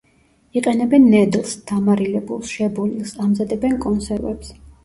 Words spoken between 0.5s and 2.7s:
იყენებენ ნედლს, დამარილებულს,